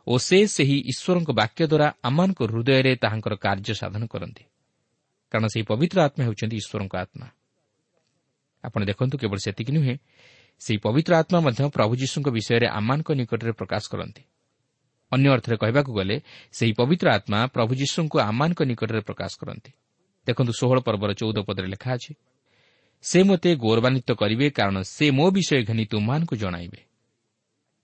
[0.07, 4.43] ଓ ସେ ସେହି ଈଶ୍ୱରଙ୍କ ବାକ୍ୟ ଦ୍ୱାରା ଆମମାନଙ୍କ ହୃଦୟରେ ତାହାଙ୍କର କାର୍ଯ୍ୟ ସାଧନ କରନ୍ତି।
[5.31, 7.27] କାରଣ ସେହି ପବିତ୍ର ଆତ୍ମା ହେଉଛନ୍ତି ଈଶ୍ୱରଙ୍କ ଆତ୍ମା।
[8.63, 9.95] ଆପଣ ଦେଖନ୍ତୁ କେବଳ ସେତିକି ନୁହେଁ
[10.61, 14.23] ସେହି ପବିତ୍ର ଆତ୍ମା ମଧ୍ୟ ପ୍ରଭୁ ଯୀଶୁଙ୍କ ବିଷୟରେ ଆମମାନଙ୍କ ନିକଟରେ ପ୍ରକାଶ କରନ୍ତି।
[15.11, 16.15] ଅନ୍ୟ ଅର୍ଥରେ କହିବାକୁ ଗଲେ
[16.51, 19.71] ସେହି ପବିତ୍ର ଆତ୍ମା ପ୍ରଭୁ ଯୀଶୁଙ୍କୁ ଆମମାନଙ୍କ ନିକଟରେ ପ୍ରକାଶ କରନ୍ତି।
[20.27, 22.13] ଦେଖନ୍ତୁ ଷୋହଳ ପର୍ବର ଚଉଦ ପଦରେ ଲେଖା ଅଛି
[23.03, 26.81] ସେ ମୋତେ ଗୌରବାନ୍ୱିତ କରିବେ କାରଣ ସେ ମୋ ବିଷୟ ଘେନି ତୁମମାନଙ୍କୁ ଜଣାଇବେ।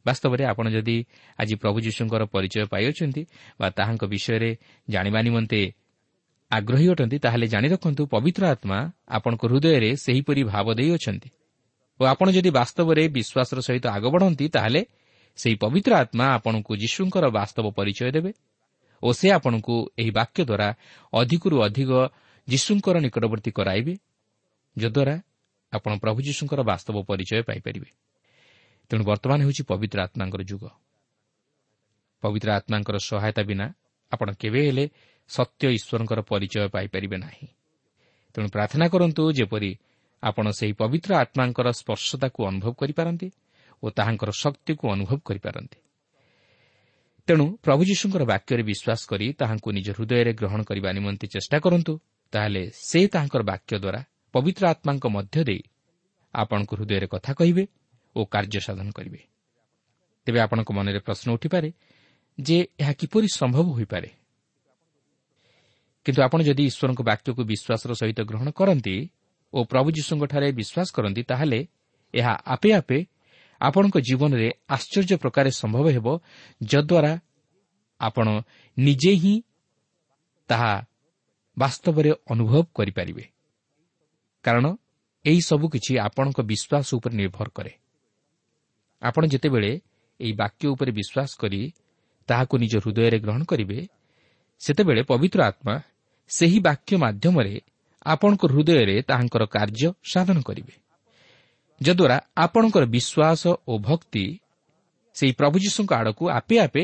[0.05, 0.97] ବାସ୍ତବରେ ଆପଣ ଯଦି
[1.39, 3.21] ଆଜି ପ୍ରଭୁ ଯୀଶୁଙ୍କର ପରିଚୟ ପାଇଅଛନ୍ତି
[3.59, 4.49] ବା ତାହାଙ୍କ ବିଷୟରେ
[4.89, 5.61] ଜାଣିବା ନିମନ୍ତେ
[6.57, 8.77] ଆଗ୍ରହୀ ଅଟନ୍ତି ତାହେଲେ ଜାଣି ରଖନ୍ତୁ ପବିତ୍ର ଆତ୍ମା
[9.17, 11.29] ଆପଣଙ୍କ ହୃଦୟରେ ସେହିପରି ଭାବ ଦେଇଅଛନ୍ତି
[11.99, 14.81] ଓ ଆପଣ ଯଦି ବାସ୍ତବରେ ବିଶ୍ୱାସର ସହିତ ଆଗ ବଢ଼ନ୍ତି ତାହେଲେ
[15.39, 18.31] ସେହି ପବିତ୍ର ଆତ୍ମା ଆପଣଙ୍କୁ ଯୀଶୁଙ୍କର ବାସ୍ତବ ପରିଚୟ ଦେବେ
[19.03, 20.67] ଓ ସେ ଆପଣଙ୍କୁ ଏହି ବାକ୍ୟ ଦ୍ୱାରା
[21.13, 21.91] ଅଧିକରୁ ଅଧିକ
[22.47, 23.93] ଯୀଶୁଙ୍କର ନିକଟବର୍ତ୍ତୀ କରାଇବେ
[24.75, 25.15] ଯଦ୍ୱାରା
[25.73, 27.89] ଆପଣ ପ୍ରଭୁ ଯୀଶୁଙ୍କର ବାସ୍ତବ ପରିଚୟ ପାଇପାରିବେ।
[28.91, 30.63] ତେଣୁ ବର୍ତ୍ତମାନ ହେଉଛି ପବିତ୍ର ଆତ୍ମାଙ୍କର ଯୁଗ।
[32.23, 33.65] ପବିତ୍ର ଆତ୍ମାଙ୍କର ସହାୟତା ବିନା
[34.11, 34.85] ଆପଣ କେବେ ହେଲେ
[35.29, 37.47] ସତ୍ୟ ଈଶ୍ୱରଙ୍କର ପରିଚୟ ପାଇପାରିବେ ନାହିଁ।
[38.33, 39.71] ତେଣୁ ପ୍ରାର୍ଥନା କରନ୍ତୁ ଯେପରି
[40.23, 43.31] ଆପଣ ସେହି ପବିତ୍ର ଆତ୍ମାଙ୍କର ସ୍ପର୍ଶତାକୁ ଅନୁଭବ କରିପାରନ୍ତି
[43.83, 45.77] ଓ ତାହାଙ୍କର ଶକ୍ତିକୁ ଅନୁଭବ କରିପାରନ୍ତି।
[47.27, 51.93] ତେଣୁ ପ୍ରଭୁ ଯୀଶୁଙ୍କର ବାକ୍ୟରେ ବିଶ୍ୱାସ କରି ତାହାଙ୍କୁ ନିଜ ହୃଦୟରେ ଗ୍ରହଣ କରିବା ନିମନ୍ତେ ଚେଷ୍ଟା କରନ୍ତୁ
[52.31, 54.01] ତାହେଲେ ସେ ତାହାଙ୍କର ବାକ୍ୟ ଦ୍ୱାରା
[54.33, 55.61] ପବିତ୍ର ଆତ୍ମାଙ୍କ ମଧ୍ୟ ଦେଇ
[56.33, 57.67] ଆପଣଙ୍କ ହୃଦୟରେ କଥା କହିବେ
[58.15, 59.19] ଓ କାର୍ଯ୍ୟ ସାଧନ କରିବେ।
[60.25, 61.69] ତେବେ ଆପଣଙ୍କ ମନରେ ପ୍ରଶ୍ନ ଉଠିପାରେ
[62.41, 64.09] ଯେ ଏହା କିପରି ସମ୍ଭବ ହୋଇପାରେ?
[66.05, 68.95] କିନ୍ତୁ ଆପଣ ଯଦି ଈଶ୍ୱରଙ୍କ ବାକ୍ୟକୁ ବିଶ୍ୱାସର ସହିତ ଗ୍ରହଣ କରନ୍ତି
[69.53, 71.59] ଓ ପ୍ରଭୁ ଯୀଶୁଙ୍କଠାରେ ବିଶ୍ୱାସ କରନ୍ତି ତାହେଲେ
[72.13, 72.99] ଏହା ଆପେ ଆପେ
[73.61, 76.07] ଆପଣଙ୍କ ଜୀବନରେ ଆଶ୍ଚର୍ଯ୍ୟ ପ୍ରକାରେ ସମ୍ଭବ ହେବ
[76.63, 77.13] ଯଦ୍ୱାରା
[78.01, 78.27] ଆପଣ
[78.77, 79.35] ନିଜେ ହିଁ
[80.49, 80.73] ତାହା
[81.57, 83.25] ବାସ୍ତବରେ ଅନୁଭବ କରିପାରିବେ।
[84.45, 84.65] କାରଣ
[85.25, 87.73] ଏହି ସବୁ କିଛି ଆପଣଙ୍କ ବିଶ୍ୱାସ ଉପରେ ନିର୍ଭର କରେ।
[89.01, 89.71] ଆପଣ ଯେତେବେଳେ
[90.19, 91.61] ଏହି ବାକ୍ୟ ଉପରେ ବିଶ୍ୱାସ କରି
[92.29, 93.79] ତାହାକୁ ନିଜ ହୃଦୟରେ ଗ୍ରହଣ କରିବେ
[94.61, 95.75] ସେତେବେଳେ ପବିତ୍ର ଆତ୍ମା
[96.29, 97.61] ସେହି ବାକ୍ୟ ମାଧ୍ୟମରେ
[98.05, 100.73] ଆପଣଙ୍କ ହୃଦୟରେ ତାହାଙ୍କର କାର୍ଯ୍ୟ ସାଧନ କରିବେ।
[101.81, 104.25] ଯଦ୍ୱାରା ଆପଣଙ୍କର ବିଶ୍ୱାସ ଓ ଭକ୍ତି
[105.15, 106.83] ସେହି ପ୍ରଭୁ ଯୀଶୁଙ୍କ ଆଡ଼କୁ ଆପେ ଆପେ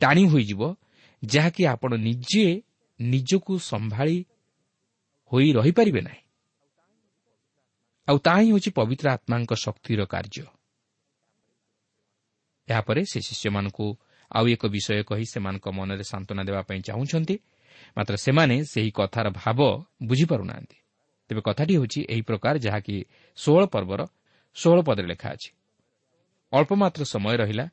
[0.00, 0.76] ଟାଣି ହୋଇଯିବ
[1.24, 2.62] ଯାହାକି ଆପଣ ନିଜେ
[3.00, 4.26] ନିଜକୁ ସମ୍ଭାଳି
[5.32, 6.22] ହୋଇ ରହିପାରିବେ ନାହିଁ।
[8.08, 10.46] ଆଉ ତାହା ହିଁ ହେଉଛି ପବିତ୍ର ଆତ୍ମାଙ୍କ ଶକ୍ତିର କାର୍ଯ୍ୟ।
[12.68, 13.86] ଏହାପରେ ସେ ଶିଷ୍ୟମାନଙ୍କୁ
[14.36, 17.36] ଆଉ ଏକ ବିଷୟ କହି ସେମାନଙ୍କ ମନରେ ସାନ୍ତ୍ୱନା ଦେବା ପାଇଁ ଚାହୁଁଛନ୍ତି।
[17.96, 19.58] ମାତ୍ର ସେମାନେ ସେହି କଥାର ଭାବ
[20.08, 20.78] ବୁଝିପାରୁନାହାନ୍ତି।
[21.30, 22.96] ତେବେ କଥାଟି ହେଉଛି ଏହି ପ୍ରକାର ଯାହାକି
[23.38, 24.00] ଷୋହଳ ପର୍ବର
[24.56, 25.50] ଷୋହଳ ପଦରେ ଲେଖା ଅଛି।
[26.52, 27.66] ଅଳ୍ପ ମାତ୍ର ସମୟ ରହିଲା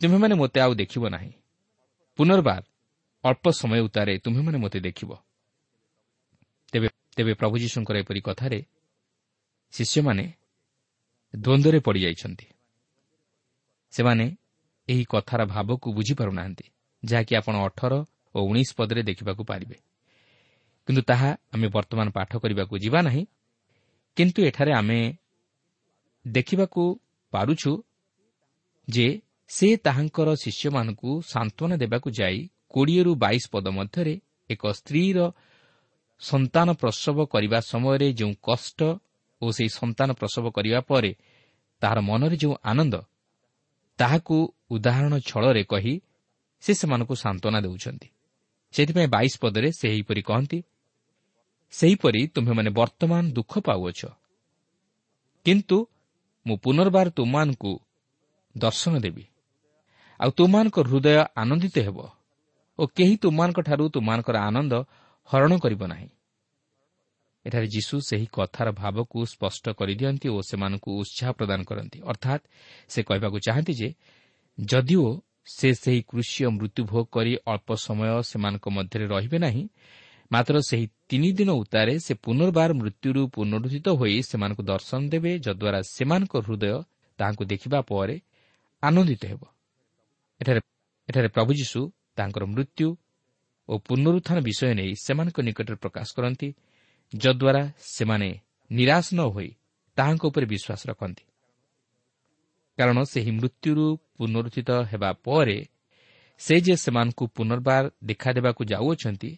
[0.00, 1.32] ତୁମେମାନେ ମୋତେ ଆଉ ଦେଖିବ ନାହିଁ।
[2.18, 2.62] ପୁନର୍ବାର
[3.24, 5.10] ଅଳ୍ପ ସମୟ ଉତ୍ତାରେ ତୁମେମାନେ ମୋତେ ଦେଖିବ।
[7.16, 8.58] ତେବେ ପ୍ରଭୁ ଯୀଶୁଙ୍କର ଏପରି କଥାରେ
[9.74, 10.24] ଶିଷ୍ୟମାନେ
[11.34, 12.46] ଦ୍ୱନ୍ଦ୍ୱରେ ପଡ଼ିଯାଇଛନ୍ତି।
[13.92, 14.26] ସେମାନେ
[14.88, 16.66] ଏହି କଥାର ଭାବକୁ ବୁଝିପାରୁନାହାନ୍ତି
[17.02, 17.94] ଯାହାକି ଆପଣ ଅଠର
[18.38, 19.76] ଓ ଉଣେଇଶ ପଦରେ ଦେଖିବାକୁ ପାରିବେ।
[20.88, 23.22] କିନ୍ତୁ ତାହା ଆମେ ବର୍ତ୍ତମାନ ପାଠ କରିବାକୁ ଯିବା ନାହିଁ।
[24.16, 25.00] କିନ୍ତୁ ଏଠାରେ ଆମେ
[26.24, 26.82] ଦେଖିବାକୁ
[27.32, 27.72] ପାରୁଛୁ
[28.88, 29.06] ଯେ
[29.50, 32.38] ସେ ତାହାଙ୍କର ଶିଷ୍ୟମାନଙ୍କୁ ସାନ୍ତ୍ୱନା ଦେବାକୁ ଯାଇ
[32.74, 34.14] କୋଡ଼ିଏରୁ ବାଇଶ ପଦ ମଧ୍ୟରେ
[34.50, 35.18] ଏକ ସ୍ତ୍ରୀର
[36.22, 38.80] ସନ୍ତାନ ପ୍ରସବ କରିବା ସମୟରେ ଯେଉଁ କଷ୍ଟ
[39.42, 41.12] ଓ ସେହି ସନ୍ତାନ ପ୍ରସବ କରିବା ପରେ
[41.82, 42.94] ତାହାର ମନରେ ଯେଉଁ ଆନନ୍ଦ
[43.98, 44.36] ତାହାକୁ
[44.70, 45.94] ଉଦାହରଣ ଛଳରେ କହି
[46.62, 48.08] ସେ ସେମାନଙ୍କୁ ସାନ୍ତ୍ୱନା ଦେଉଛନ୍ତି।
[48.72, 50.58] ସେଥିପାଇଁ ବାଇଶ ପଦରେ ସେ ଏହିପରି କହନ୍ତି
[51.72, 54.00] ସେହିପରି ତୁମ୍ଭେମାନେ ବର୍ତ୍ତମାନ ଦୁଃଖ ପାଉଅଛ।
[55.46, 55.78] କିନ୍ତୁ
[56.46, 57.72] ମୁଁ ପୁନର୍ବାର ତୁମମାନଙ୍କୁ
[58.58, 59.24] ଦର୍ଶନ ଦେବି।
[60.20, 61.08] ଆଉ ତୁମମାନଙ୍କ ହୃଦୟ
[61.42, 61.98] ଆନନ୍ଦିତ ହେବ
[62.78, 64.72] ଓ କେହି ତୁମମାନଙ୍କଠାରୁ ତୁମମାନଙ୍କର ଆନନ୍ଦ
[65.30, 66.08] ହରଣ କରିବ ନାହିଁ।
[67.46, 72.42] ଏଠାରେ ଯୀଶୁ ସେହି କଥାର ଭାବକୁ ସ୍ପଷ୍ଟ କରିଦିଅନ୍ତି ଓ ସେମାନଙ୍କୁ ଉତ୍ସାହ ପ୍ରଦାନ କରନ୍ତି। ଅର୍ଥାତ୍
[72.88, 73.88] ସେ କହିବାକୁ ଚାହାନ୍ତି ଯେ
[74.58, 75.06] ଯଦିଓ
[75.48, 79.64] ସେ ସେହି କୃଷି ମୃତ୍ୟୁଭୋଗ କରି ଅଳ୍ପ ସମୟ ସେମାନଙ୍କ ମଧ୍ୟରେ ରହିବେ ନାହିଁ।
[80.30, 86.34] ମାତ୍ର ସେହି ତିନି ଦିନ ଉତ୍ତାରେ ସେ ପୁନର୍ବାର ମୃତ୍ୟୁରୁ ପୁନରୁଦ୍ଧିତ ହୋଇ ସେମାନଙ୍କୁ ଦର୍ଶନ ଦେବେ ଯଦ୍ୱାରା ସେମାନଙ୍କ
[86.46, 86.74] ହୃଦୟ
[87.18, 88.16] ତାହାଙ୍କୁ ଦେଖିବା ପରେ
[88.82, 89.42] ଆନନ୍ଦିତ ହେବ।
[91.08, 91.80] ଏଠାରେ ପ୍ରଭୁ ଯୀଶୁ
[92.16, 92.88] ତାଙ୍କର ମୃତ୍ୟୁ
[93.68, 96.48] ଓ ପୁନରୁତ୍ଥାନ ବିଷୟ ନେଇ ସେମାନଙ୍କ ନିକଟରେ ପ୍ରକାଶ କରନ୍ତି
[97.12, 97.62] ଯଦ୍ୱାରା
[97.96, 98.30] ସେମାନେ
[98.70, 99.50] ନିରାଶ ନ ହୋଇ
[99.96, 101.24] ତାହାଙ୍କ ଉପରେ ବିଶ୍ୱାସ ରଖନ୍ତି।
[102.78, 103.86] କାରଣ ସେହି ମୃତ୍ୟୁରୁ
[104.16, 105.58] ପୁନରୁଦ୍ଧିତ ହେବା ପରେ
[106.40, 109.30] ସେ ଯେ ସେମାନଙ୍କୁ ପୁନର୍ବାର ଦେଖାଦେବାକୁ ଯାଉଅଛନ୍ତି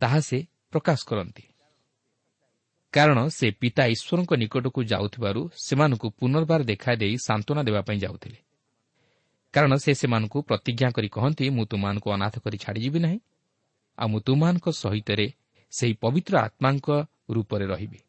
[0.00, 0.38] ତାହା ସେ
[0.70, 1.44] ପ୍ରକାଶ କରନ୍ତି।
[2.92, 8.38] କାରଣ ସେ ପିତା ଈଶ୍ୱରଙ୍କ ନିକଟକୁ ଯାଉଥିବାରୁ ସେମାନଙ୍କୁ ପୁନର୍ବାର ଦେଖାଦେଇ ସାନ୍ତ୍ୱନା ଦେବା ପାଇଁ ଯାଉଥିଲେ।
[9.54, 13.18] କାରଣ ସେ ସେମାନଙ୍କୁ ପ୍ରତିଜ୍ଞା କରି କହନ୍ତି ମୁଁ ତୁମମାନଙ୍କୁ ଅନାଥ କରି ଛାଡ଼ିଯିବି ନାହିଁ
[13.98, 15.26] ଆଉ ମୁଁ ତୁମମାନଙ୍କ ସହିତରେ
[15.72, 16.88] ସେହି ପବିତ୍ର ଆତ୍ମାଙ୍କ
[17.30, 18.00] ରୂପରେ ରହିବି।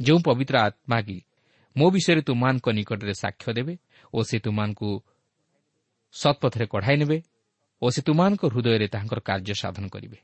[0.00, 1.18] ଯେଉଁ ପବିତ୍ର ଆତ୍ମା କି
[1.76, 3.74] ମୋ ବିଷୟରେ ତୁମମାନଙ୍କ ନିକଟରେ ସାକ୍ଷ୍ୟ ଦେବେ
[4.14, 4.90] ଓ ସେ ତୁମମାନଙ୍କୁ
[6.12, 7.18] ସତ୍ପଥରେ କଢ଼ାଇ ନେବେ
[7.82, 10.18] ଓ ସେ ତୁମମାନଙ୍କ ହୃଦୟରେ ତାହାଙ୍କର କାର୍ଯ୍ୟ ସାଧନ କରିବେ।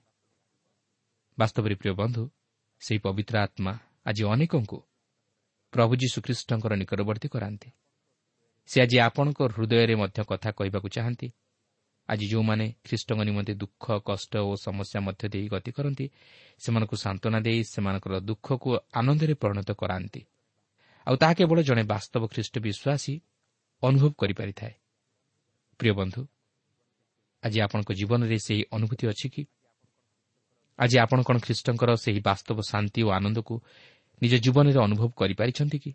[1.38, 2.22] ବାସ୍ତବରେ ପ୍ରିୟ ବନ୍ଧୁ
[2.80, 3.72] ସେହି ପବିତ୍ର ଆତ୍ମା
[4.06, 4.78] ଆଜି ଅନେକଙ୍କୁ
[5.72, 7.68] ପ୍ରଭୁ ଯୀଶୁଖ୍ରୀଷ୍ଟଙ୍କର ନିକଟବର୍ତ୍ତୀ କରାନ୍ତି।
[8.66, 11.28] ସେ ଆଜି ଆପଣଙ୍କ ହୃଦୟରେ ମଧ୍ୟ କଥା କହିବାକୁ ଚାହାନ୍ତି।
[12.08, 16.06] ଆଜି ଯେଉଁମାନେ ଖ୍ରୀଷ୍ଟଙ୍କ ନିମନ୍ତେ ଦୁଃଖ କଷ୍ଟ ଓ ସମସ୍ୟା ମଧ୍ୟ ଦେଇ ଗତି କରନ୍ତି
[16.62, 20.20] ସେମାନଙ୍କୁ ସାନ୍ତ୍ୱନା ଦେଇ ସେମାନଙ୍କର ଦୁଃଖକୁ ଆନନ୍ଦରେ ପରିଣତ କରାନ୍ତି।
[21.06, 23.14] ଆଉ ତାହା କେବଳ ଜଣେ ବାସ୍ତବ ଖ୍ରୀଷ୍ଟ ବିଶ୍ୱାସୀ
[23.82, 24.74] ଅନୁଭବ କରିପାରିଥାଏ।
[25.80, 26.20] ପ୍ରିୟ ବନ୍ଧୁ
[27.42, 29.42] ଆଜି ଆପଣଙ୍କ ଜୀବନରେ ସେହି ଅନୁଭୂତି ଅଛି କି?
[30.78, 33.54] ଆଜି ଆପଣ କ'ଣ ଖ୍ରୀଷ୍ଟଙ୍କର ସେହି ବାସ୍ତବ ଶାନ୍ତି ଓ ଆନନ୍ଦକୁ
[34.22, 35.92] ନିଜ ଜୀବନରେ ଅନୁଭବ କରିପାରିଛନ୍ତି କି?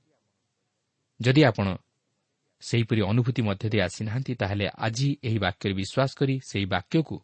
[1.20, 1.68] ଯଦି ଆପଣ
[2.62, 7.16] ସେହିପରି ଅନୁଭୂତି ମଧ୍ୟ ଦେଇ ଆସିନାହାନ୍ତି ତାହେଲେ ଆଜି ଏହି ବାକ୍ୟରେ ବିଶ୍ୱାସ କରି ସେହି ବାକ୍ୟକୁ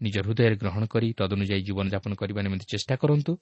[0.00, 3.32] ନିଜ ହୃଦୟରେ ଗ୍ରହଣ କରି ତଦନୁଯାୟୀ ଜୀବନଯାପନ କରିବା ନିମନ୍ତେ ଚେଷ୍ଟା କରନ୍ତୁ।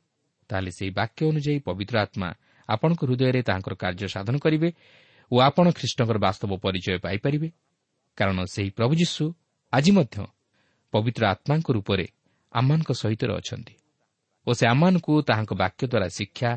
[0.50, 2.28] ତାହେଲେ ସେହି ବାକ୍ୟ ଅନୁଯାୟୀ ପବିତ୍ର ଆତ୍ମା
[2.74, 4.68] ଆପଣଙ୍କ ହୃଦୟରେ ତାହାଙ୍କର କାର୍ଯ୍ୟ ସାଧନ କରିବେ
[5.30, 7.48] ଓ ଆପଣ ଖ୍ରୀଷ୍ଟଙ୍କର ବାସ୍ତବ ପରିଚୟ ପାଇପାରିବେ।
[8.18, 9.24] କାରଣ ସେହି ପ୍ରଭୁ ଯୀଶୁ
[9.72, 10.16] ଆଜି ମଧ୍ୟ
[10.92, 12.06] ପବିତ୍ର ଆତ୍ମାଙ୍କ ରୂପରେ
[12.54, 13.74] ଆମମାନଙ୍କ ସହିତ ଅଛନ୍ତି
[14.46, 16.50] ଓ ସେ ଆମମାନଙ୍କୁ ତାହାଙ୍କ ବାକ୍ୟ ଦ୍ୱାରା ଶିକ୍ଷା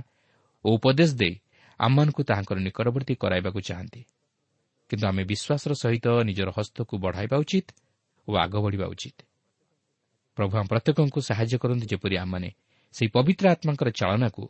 [0.66, 1.36] ଓ ଉପଦେଶ ଦେଇ
[1.80, 4.02] ଆମମାନଙ୍କୁ ତାହାଙ୍କର ନିକଟବର୍ତ୍ତୀ କରାଇବାକୁ ଚାହାନ୍ତି।
[4.90, 7.68] କିନ୍ତୁ ଆମେ ବିଶ୍ୱାସର ସହିତ ନିଜର ହସ୍ତକୁ ବଢ଼ାଇବା ଉଚିତ
[8.28, 9.18] ଓ ଆଗ ବଢ଼ିବା ଉଚିତ।
[10.38, 12.50] ପ୍ରଭୁ ଆମ ପ୍ରତ୍ୟେକଙ୍କୁ ସାହାଯ୍ୟ କରନ୍ତି ଯେପରି ଆମମାନେ
[12.96, 14.44] ସେହି ପବିତ୍ର ଆତ୍ମାଙ୍କର ଚାଳନାକୁ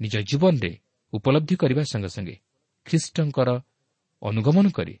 [0.00, 0.78] ନିଜ ଜୀବନରେ
[1.12, 2.36] ଉପଲବ୍ଧି କରିବା ସଙ୍ଗେ ସଙ୍ଗେ
[2.84, 3.60] ଖ୍ରୀଷ୍ଟଙ୍କର
[4.22, 5.00] ଅନୁଗମନ କରି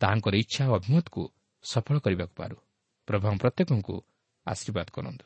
[0.00, 2.56] ତାହାଙ୍କର ଇଚ୍ଛା ଓ ଅଭିମତକୁ ସଫଳ କରିବାକୁ ପାରୁ।
[3.06, 4.02] ପ୍ରଭୁ ପ୍ରତ୍ୟେକଙ୍କୁ
[4.46, 5.24] ଆଶୀର୍ବାଦ କରନ୍ତୁ।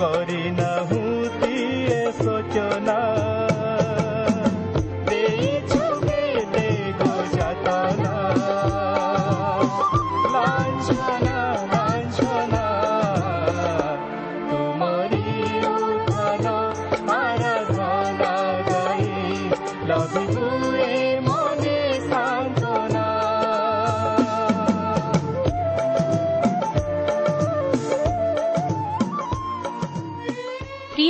[0.00, 0.45] করে